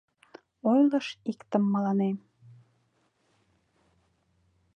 Ойлыш 0.71 1.07
иктым 1.31 1.63
мыланем: 1.73 2.17